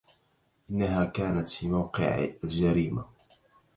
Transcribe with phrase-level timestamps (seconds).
[0.71, 3.05] إنها كانت في موقع الجريمة.